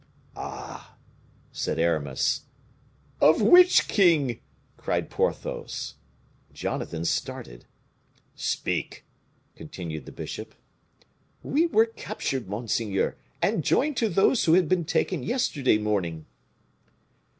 "Ah!" 0.35 0.97
said 1.51 1.77
Aramis. 1.77 2.45
"Of 3.21 3.39
which 3.39 3.87
king?" 3.87 4.39
cried 4.75 5.11
Porthos. 5.11 5.93
Jonathan 6.51 7.05
started. 7.05 7.67
"Speak!" 8.33 9.05
continued 9.55 10.07
the 10.07 10.11
bishop. 10.11 10.55
"We 11.43 11.67
were 11.67 11.85
captured, 11.85 12.49
monseigneur, 12.49 13.15
and 13.43 13.63
joined 13.63 13.95
to 13.97 14.09
those 14.09 14.45
who 14.45 14.53
had 14.55 14.67
been 14.67 14.85
taken 14.85 15.21
yesterday 15.21 15.77
morning." 15.77 16.25